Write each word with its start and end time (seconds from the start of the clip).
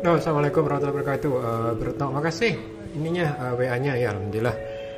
Oh, 0.00 0.16
Assalamualaikum 0.16 0.66
warahmatullahi 0.66 0.96
wabarakatuh. 0.96 1.32
Uh, 1.92 2.08
makasih 2.10 2.56
ininya 2.98 3.36
uh, 3.38 3.54
WA-nya 3.54 3.94
ya 3.94 4.10
alhamdulillah. 4.10 4.56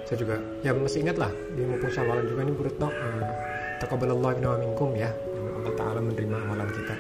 Saya 0.08 0.16
juga 0.16 0.40
ya 0.64 0.72
masih 0.72 1.04
ingat 1.04 1.20
lah 1.20 1.28
di 1.52 1.60
mumpung 1.66 1.92
Syawalan 1.92 2.24
juga 2.24 2.40
ini 2.46 2.52
Berutno 2.56 2.88
uh, 2.88 3.22
taqabbalallahu 3.82 4.40
minna 4.40 4.56
minkum 4.62 4.94
ya. 4.96 5.12
Allah 5.58 5.74
taala 5.76 6.00
menerima 6.00 6.36
amalan 6.48 6.70
kita. 6.70 6.94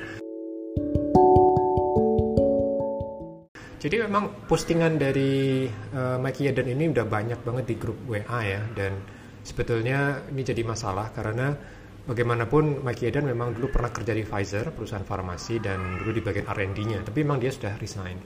Jadi 3.82 3.96
memang 4.02 4.46
postingan 4.50 5.00
dari 5.00 5.66
uh, 5.96 6.20
Eden 6.22 6.68
ini 6.74 6.92
udah 6.92 7.06
banyak 7.08 7.40
banget 7.42 7.64
di 7.64 7.74
grup 7.80 7.98
WA 8.06 8.40
ya 8.44 8.60
dan 8.78 8.98
sebetulnya 9.42 10.22
ini 10.30 10.42
jadi 10.46 10.62
masalah 10.62 11.10
karena 11.10 11.54
bagaimanapun 12.02 12.82
Mike 12.82 13.06
Eden 13.06 13.30
memang 13.30 13.54
dulu 13.54 13.70
pernah 13.70 13.90
kerja 13.94 14.10
di 14.10 14.26
Pfizer, 14.26 14.74
perusahaan 14.74 15.06
farmasi 15.06 15.62
dan 15.62 16.02
dulu 16.02 16.10
di 16.10 16.22
bagian 16.22 16.50
R&D-nya, 16.50 17.06
tapi 17.06 17.22
memang 17.22 17.38
dia 17.38 17.54
sudah 17.54 17.78
resign. 17.78 18.18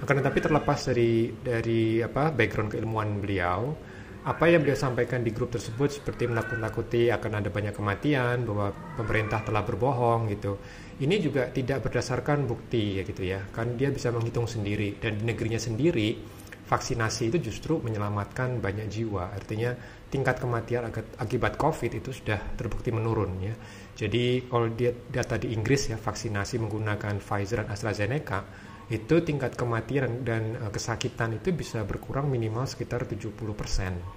Akan 0.00 0.18
tetapi 0.18 0.38
terlepas 0.40 0.90
dari 0.90 1.30
dari 1.30 2.00
apa 2.00 2.32
background 2.32 2.74
keilmuan 2.74 3.20
beliau, 3.20 3.76
apa 4.20 4.44
yang 4.52 4.60
beliau 4.60 4.76
sampaikan 4.76 5.24
di 5.24 5.32
grup 5.32 5.54
tersebut 5.54 6.02
seperti 6.02 6.28
menakut-nakuti 6.28 7.08
akan 7.08 7.40
ada 7.40 7.48
banyak 7.48 7.72
kematian, 7.72 8.44
bahwa 8.44 8.74
pemerintah 8.98 9.40
telah 9.46 9.62
berbohong 9.62 10.28
gitu. 10.32 10.60
Ini 11.00 11.16
juga 11.16 11.48
tidak 11.48 11.88
berdasarkan 11.88 12.44
bukti 12.44 13.00
ya 13.00 13.02
gitu 13.08 13.22
ya. 13.24 13.40
Kan 13.48 13.80
dia 13.80 13.88
bisa 13.88 14.12
menghitung 14.12 14.44
sendiri 14.44 15.00
dan 15.00 15.16
di 15.16 15.24
negerinya 15.24 15.56
sendiri 15.56 16.39
vaksinasi 16.70 17.34
itu 17.34 17.50
justru 17.50 17.82
menyelamatkan 17.82 18.62
banyak 18.62 18.86
jiwa. 18.86 19.34
Artinya 19.34 19.74
tingkat 20.06 20.38
kematian 20.38 20.86
akibat 21.18 21.58
COVID 21.58 21.98
itu 21.98 22.14
sudah 22.14 22.38
terbukti 22.54 22.94
menurun 22.94 23.42
ya. 23.42 23.54
Jadi 23.98 24.46
kalau 24.46 24.70
data 25.10 25.34
di 25.34 25.50
Inggris 25.50 25.90
ya 25.90 25.98
vaksinasi 25.98 26.62
menggunakan 26.62 27.18
Pfizer 27.18 27.66
dan 27.66 27.74
AstraZeneca 27.74 28.70
itu 28.90 29.22
tingkat 29.22 29.54
kematian 29.54 30.26
dan 30.26 30.58
uh, 30.58 30.70
kesakitan 30.70 31.38
itu 31.38 31.54
bisa 31.54 31.86
berkurang 31.86 32.26
minimal 32.26 32.66
sekitar 32.66 33.06
70% 33.06 33.38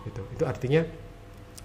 gitu. 0.09 0.21
Itu 0.33 0.43
artinya 0.49 0.81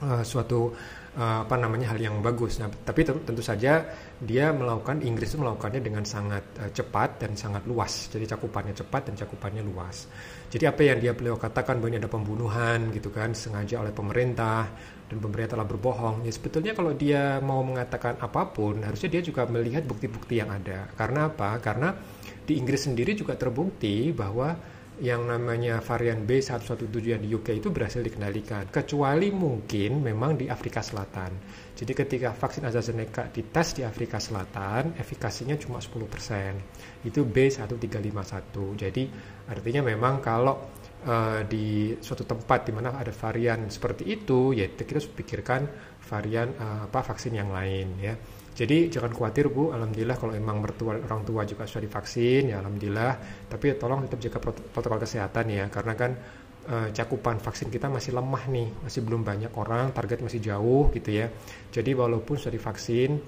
uh, 0.02 0.22
suatu 0.22 0.70
uh, 1.18 1.38
apa 1.46 1.54
namanya 1.58 1.94
hal 1.94 1.98
yang 1.98 2.22
bagus. 2.22 2.62
Nah, 2.62 2.70
tapi 2.70 3.02
tentu 3.02 3.42
saja 3.42 3.82
dia 4.18 4.50
melakukan 4.54 5.02
Inggris 5.02 5.34
itu 5.34 5.38
melakukannya 5.42 5.82
dengan 5.82 6.04
sangat 6.06 6.44
uh, 6.58 6.70
cepat 6.70 7.22
dan 7.22 7.34
sangat 7.34 7.66
luas. 7.66 8.06
Jadi 8.10 8.24
cakupannya 8.30 8.74
cepat 8.74 9.10
dan 9.10 9.14
cakupannya 9.18 9.62
luas. 9.66 10.06
Jadi 10.48 10.64
apa 10.64 10.80
yang 10.80 10.98
dia 11.02 11.12
beliau 11.12 11.36
katakan 11.36 11.76
bahwa 11.82 11.90
ini 11.92 11.98
ada 12.00 12.10
pembunuhan 12.10 12.88
gitu 12.94 13.12
kan 13.12 13.36
sengaja 13.36 13.84
oleh 13.84 13.92
pemerintah 13.92 14.64
dan 15.08 15.16
pemerintah 15.20 15.58
telah 15.58 15.66
berbohong. 15.68 16.24
Ya 16.24 16.32
sebetulnya 16.32 16.72
kalau 16.72 16.92
dia 16.96 17.40
mau 17.44 17.60
mengatakan 17.60 18.16
apa 18.20 18.48
pun 18.52 18.80
harusnya 18.80 19.08
dia 19.12 19.22
juga 19.24 19.44
melihat 19.48 19.84
bukti-bukti 19.84 20.40
yang 20.40 20.48
ada. 20.52 20.88
Karena 20.96 21.28
apa? 21.28 21.58
Karena 21.60 21.92
di 22.48 22.56
Inggris 22.56 22.88
sendiri 22.88 23.12
juga 23.12 23.36
terbukti 23.36 24.08
bahwa 24.08 24.77
yang 24.98 25.30
namanya 25.30 25.78
varian 25.78 26.26
B117 26.26 26.90
yang 27.02 27.22
di 27.22 27.30
UK 27.30 27.62
itu 27.62 27.70
berhasil 27.70 28.02
dikendalikan. 28.02 28.66
Kecuali 28.70 29.30
mungkin 29.30 30.02
memang 30.02 30.38
di 30.38 30.50
Afrika 30.50 30.82
Selatan. 30.82 31.34
Jadi 31.78 31.92
ketika 31.94 32.34
vaksin 32.34 32.66
AstraZeneca 32.66 33.30
dites 33.30 33.78
di 33.78 33.86
Afrika 33.86 34.18
Selatan 34.18 34.98
efikasinya 34.98 35.54
cuma 35.54 35.78
10% 35.78 37.06
itu 37.06 37.22
B1351 37.22 38.74
jadi 38.74 39.02
artinya 39.46 39.82
memang 39.86 40.18
kalau 40.18 40.74
uh, 41.06 41.44
di 41.46 41.94
suatu 42.00 42.24
tempat 42.26 42.66
di 42.66 42.72
mana 42.74 42.96
ada 42.96 43.12
varian 43.14 43.70
seperti 43.70 44.08
itu 44.08 44.56
ya 44.56 44.66
kita 44.72 44.98
harus 44.98 45.10
pikirkan 45.12 45.62
varian 46.02 46.48
uh, 46.56 46.90
apa 46.90 47.04
vaksin 47.04 47.36
yang 47.36 47.52
lain 47.52 47.88
ya 48.00 48.14
jadi 48.58 48.90
jangan 48.90 49.14
khawatir 49.14 49.54
Bu, 49.54 49.70
alhamdulillah 49.70 50.18
kalau 50.18 50.34
emang 50.34 50.58
mertua 50.58 50.98
orang 50.98 51.22
tua 51.22 51.46
juga 51.46 51.62
sudah 51.62 51.86
divaksin 51.86 52.50
ya 52.50 52.58
alhamdulillah. 52.58 53.46
Tapi 53.46 53.78
tolong 53.78 54.02
tetap 54.10 54.18
jaga 54.18 54.38
protokol 54.74 54.98
kesehatan 54.98 55.46
ya 55.46 55.70
karena 55.70 55.94
kan 55.94 56.10
uh, 56.66 56.90
cakupan 56.90 57.38
vaksin 57.38 57.70
kita 57.70 57.86
masih 57.86 58.18
lemah 58.18 58.50
nih, 58.50 58.66
masih 58.82 59.06
belum 59.06 59.22
banyak 59.22 59.54
orang, 59.54 59.94
target 59.94 60.26
masih 60.26 60.42
jauh 60.42 60.90
gitu 60.90 61.22
ya. 61.22 61.30
Jadi 61.70 61.94
walaupun 61.94 62.34
sudah 62.34 62.58
divaksin, 62.58 63.22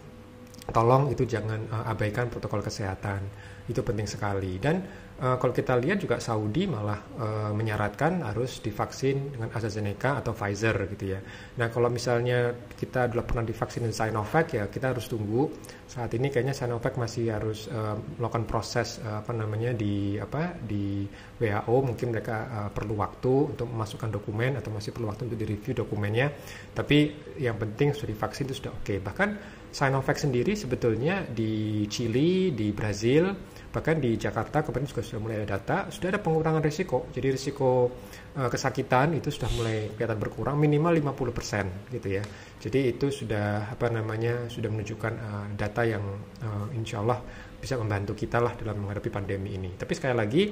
tolong 0.70 1.10
itu 1.12 1.26
jangan 1.26 1.60
uh, 1.70 1.91
abaikan 1.91 2.31
protokol 2.31 2.64
kesehatan. 2.64 3.22
Itu 3.70 3.86
penting 3.86 4.10
sekali 4.10 4.58
dan 4.58 4.82
uh, 5.20 5.36
kalau 5.36 5.53
kita 5.53 5.76
lihat 5.78 6.00
juga 6.03 6.19
Saudi 6.19 6.66
malah 6.66 6.98
uh, 7.20 7.53
menyaratkan 7.54 8.25
harus 8.25 8.58
divaksin 8.64 9.36
dengan 9.36 9.53
AstraZeneca 9.53 10.19
atau 10.19 10.32
Pfizer 10.34 10.75
gitu 10.91 11.14
ya. 11.14 11.20
Nah 11.60 11.69
kalau 11.69 11.92
misalnya 11.92 12.50
kita 12.75 13.12
sudah 13.12 13.22
pernah 13.22 13.44
divaksin 13.47 13.86
dengan 13.86 13.94
Sinovac 13.94 14.47
ya 14.50 14.66
kita 14.66 14.97
harus 14.97 15.06
tunggu. 15.06 15.47
Saat 15.86 16.14
ini 16.14 16.31
kayaknya 16.31 16.54
Sinovac 16.54 16.98
masih 16.98 17.31
harus 17.31 17.70
uh, 17.70 17.94
melakukan 18.19 18.47
proses 18.48 18.98
uh, 19.04 19.22
apa 19.22 19.31
namanya 19.37 19.70
di 19.76 20.19
apa 20.19 20.56
di 20.58 21.06
WHO 21.38 21.76
mungkin 21.87 22.10
mereka 22.10 22.37
uh, 22.50 22.70
perlu 22.75 22.98
waktu 22.98 23.54
untuk 23.54 23.70
memasukkan 23.70 24.10
dokumen 24.10 24.58
atau 24.58 24.75
masih 24.75 24.91
perlu 24.91 25.10
waktu 25.14 25.31
untuk 25.31 25.38
direview 25.38 25.78
dokumennya. 25.78 26.32
Tapi 26.75 26.98
yang 27.38 27.54
penting 27.54 27.94
sudah 27.94 28.10
divaksin 28.10 28.50
itu 28.50 28.66
sudah 28.66 28.75
oke. 28.75 28.82
Okay. 28.82 28.98
Bahkan 28.98 29.59
Sinovac 29.70 30.19
sendiri 30.19 30.58
sebetulnya 30.58 31.22
di 31.25 31.86
Chili, 31.86 32.50
di 32.50 32.75
Brazil 32.75 33.31
Bahkan 33.70 34.03
di 34.03 34.19
Jakarta 34.19 34.66
kemarin 34.66 34.82
juga 34.91 35.03
sudah 35.06 35.20
mulai 35.22 35.36
ada 35.38 35.54
data, 35.54 35.86
sudah 35.94 36.10
ada 36.10 36.19
pengurangan 36.19 36.58
risiko. 36.58 37.06
Jadi 37.14 37.26
risiko 37.31 37.86
uh, 38.34 38.50
kesakitan 38.50 39.14
itu 39.14 39.31
sudah 39.31 39.47
mulai 39.54 39.94
kelihatan 39.94 40.19
berkurang 40.19 40.58
minimal 40.58 40.91
50% 41.14 41.94
gitu 41.94 42.08
ya. 42.19 42.22
Jadi 42.58 42.91
itu 42.91 43.14
sudah 43.14 43.70
apa 43.70 43.86
namanya 43.94 44.50
sudah 44.50 44.66
menunjukkan 44.75 45.12
uh, 45.14 45.47
data 45.54 45.87
yang 45.87 46.02
uh, 46.42 46.66
insya 46.75 46.98
Allah 46.98 47.22
bisa 47.62 47.78
membantu 47.78 48.19
kita 48.19 48.42
lah 48.42 48.58
dalam 48.58 48.82
menghadapi 48.82 49.06
pandemi 49.06 49.54
ini. 49.54 49.70
Tapi 49.78 49.92
sekali 49.94 50.19
lagi 50.19 50.42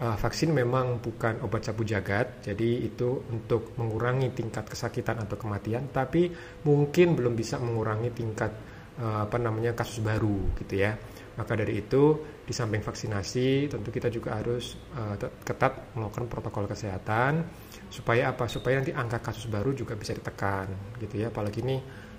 uh, 0.00 0.16
vaksin 0.16 0.52
memang 0.52 1.00
bukan 1.00 1.40
obat 1.44 1.66
sabu 1.66 1.84
jagat, 1.84 2.42
jadi 2.44 2.88
itu 2.88 3.24
untuk 3.28 3.76
mengurangi 3.80 4.32
tingkat 4.32 4.68
kesakitan 4.68 5.22
atau 5.22 5.36
kematian, 5.36 5.88
tapi 5.92 6.30
mungkin 6.64 7.16
belum 7.16 7.34
bisa 7.36 7.60
mengurangi 7.60 8.10
tingkat 8.12 8.52
uh, 9.00 9.24
apa 9.28 9.36
namanya 9.36 9.72
kasus 9.76 10.00
baru 10.00 10.56
gitu 10.60 10.80
ya. 10.80 10.96
Maka 11.36 11.52
dari 11.52 11.84
itu, 11.84 12.16
di 12.48 12.52
samping 12.56 12.80
vaksinasi, 12.80 13.68
tentu 13.68 13.92
kita 13.92 14.08
juga 14.08 14.40
harus 14.40 14.72
uh, 14.96 15.20
ketat 15.44 15.92
melakukan 15.92 16.32
protokol 16.32 16.64
kesehatan 16.64 17.44
supaya 17.92 18.32
apa? 18.32 18.48
Supaya 18.48 18.80
nanti 18.80 18.96
angka 18.96 19.20
kasus 19.20 19.44
baru 19.52 19.76
juga 19.76 19.92
bisa 20.00 20.16
ditekan, 20.16 20.96
gitu 20.96 21.20
ya. 21.20 21.28
Apalagi 21.28 21.60
ini 21.60 21.76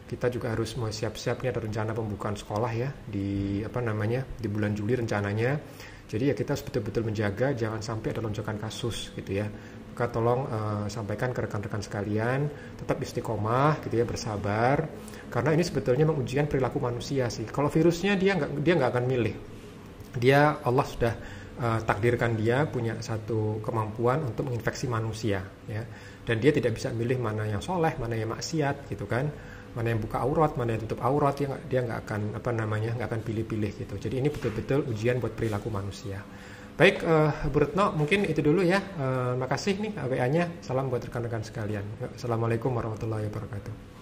kita 0.08 0.30
juga 0.30 0.54
harus 0.54 0.78
mau 0.78 0.88
siap-siap 0.88 1.42
nih 1.42 1.50
ada 1.50 1.60
rencana 1.66 1.92
pembukaan 1.98 2.38
sekolah 2.38 2.72
ya 2.78 2.94
di 3.10 3.60
apa 3.60 3.82
namanya 3.82 4.22
di 4.38 4.48
bulan 4.48 4.78
Juli 4.78 4.94
rencananya. 4.96 5.52
Jadi 6.08 6.32
ya 6.32 6.36
kita 6.36 6.56
harus 6.56 6.64
betul-betul 6.64 7.04
menjaga 7.04 7.52
jangan 7.52 7.84
sampai 7.84 8.16
ada 8.16 8.24
lonjakan 8.24 8.56
kasus 8.56 9.12
gitu 9.12 9.44
ya. 9.44 9.48
Maka 9.92 10.08
tolong 10.08 10.48
uh, 10.48 10.86
sampaikan 10.88 11.36
ke 11.36 11.44
rekan-rekan 11.44 11.84
sekalian 11.84 12.48
tetap 12.80 12.96
istiqomah 13.04 13.84
gitu 13.84 14.00
ya 14.00 14.06
bersabar. 14.08 14.88
Karena 15.28 15.52
ini 15.52 15.68
sebetulnya 15.68 16.08
mengujian 16.08 16.48
perilaku 16.48 16.80
manusia 16.80 17.28
sih. 17.28 17.44
Kalau 17.44 17.68
virusnya 17.68 18.16
dia 18.16 18.40
nggak 18.40 18.64
dia 18.64 18.74
nggak 18.80 18.92
akan 18.96 19.06
milih. 19.06 19.36
Dia 20.16 20.64
Allah 20.64 20.86
sudah 20.88 21.14
uh, 21.60 21.80
takdirkan 21.84 22.40
dia 22.40 22.64
punya 22.72 23.04
satu 23.04 23.60
kemampuan 23.60 24.24
untuk 24.24 24.48
menginfeksi 24.48 24.88
manusia 24.88 25.44
ya. 25.68 25.84
Dan 26.24 26.40
dia 26.40 26.56
tidak 26.56 26.80
bisa 26.80 26.88
milih 26.96 27.20
mana 27.20 27.44
yang 27.52 27.60
soleh 27.60 27.92
mana 28.00 28.16
yang 28.16 28.32
maksiat 28.32 28.88
gitu 28.88 29.04
kan 29.04 29.28
mana 29.78 29.94
yang 29.94 30.02
buka 30.02 30.18
aurat 30.26 30.58
mana 30.58 30.74
yang 30.74 30.82
tutup 30.90 31.06
aurat 31.06 31.38
dia 31.38 31.54
dia 31.70 31.86
nggak 31.86 32.00
akan 32.10 32.22
apa 32.34 32.50
namanya 32.50 32.98
nggak 32.98 33.08
akan 33.14 33.22
pilih-pilih 33.22 33.72
gitu 33.78 33.94
jadi 34.02 34.16
ini 34.18 34.34
betul-betul 34.34 34.90
ujian 34.90 35.22
buat 35.22 35.38
perilaku 35.38 35.70
manusia 35.70 36.26
Baik, 36.78 37.02
uh, 37.10 37.34
Bu 37.50 37.66
Retno, 37.66 37.90
mungkin 37.98 38.30
itu 38.30 38.38
dulu 38.38 38.62
ya. 38.62 38.78
Uh, 39.02 39.34
makasih 39.34 39.82
nih 39.82 39.98
WA-nya. 39.98 40.62
Salam 40.62 40.94
buat 40.94 41.02
rekan-rekan 41.02 41.42
sekalian. 41.42 41.82
Assalamualaikum 42.14 42.70
warahmatullahi 42.70 43.26
wabarakatuh. 43.34 43.97